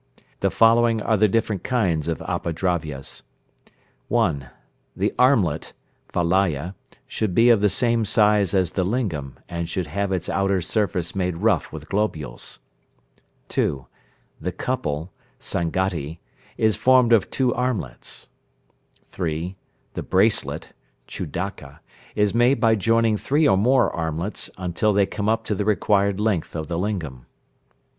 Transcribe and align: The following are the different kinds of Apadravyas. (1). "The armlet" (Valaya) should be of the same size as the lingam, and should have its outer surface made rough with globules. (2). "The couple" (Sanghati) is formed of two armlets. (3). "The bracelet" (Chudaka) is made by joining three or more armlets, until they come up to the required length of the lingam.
The 0.39 0.49
following 0.49 0.99
are 0.99 1.15
the 1.15 1.27
different 1.27 1.63
kinds 1.63 2.07
of 2.07 2.17
Apadravyas. 2.27 3.21
(1). 4.07 4.49
"The 4.95 5.13
armlet" 5.19 5.73
(Valaya) 6.11 6.73
should 7.05 7.35
be 7.35 7.51
of 7.51 7.61
the 7.61 7.69
same 7.69 8.03
size 8.03 8.55
as 8.55 8.71
the 8.71 8.83
lingam, 8.83 9.37
and 9.47 9.69
should 9.69 9.85
have 9.85 10.11
its 10.11 10.27
outer 10.27 10.59
surface 10.59 11.13
made 11.15 11.37
rough 11.37 11.71
with 11.71 11.87
globules. 11.87 12.57
(2). 13.49 13.85
"The 14.39 14.51
couple" 14.51 15.11
(Sanghati) 15.39 16.17
is 16.57 16.75
formed 16.75 17.13
of 17.13 17.29
two 17.29 17.53
armlets. 17.53 18.29
(3). 19.03 19.55
"The 19.93 20.01
bracelet" 20.01 20.73
(Chudaka) 21.07 21.79
is 22.15 22.33
made 22.33 22.59
by 22.59 22.73
joining 22.73 23.17
three 23.17 23.47
or 23.47 23.55
more 23.55 23.95
armlets, 23.95 24.49
until 24.57 24.93
they 24.93 25.05
come 25.05 25.29
up 25.29 25.45
to 25.45 25.53
the 25.53 25.63
required 25.63 26.19
length 26.19 26.55
of 26.55 26.65
the 26.65 26.79
lingam. 26.79 27.27